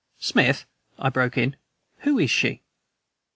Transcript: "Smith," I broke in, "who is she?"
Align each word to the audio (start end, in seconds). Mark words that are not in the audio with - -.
"Smith," 0.17 0.65
I 0.97 1.09
broke 1.09 1.37
in, 1.37 1.55
"who 1.99 2.17
is 2.17 2.31
she?" 2.31 2.63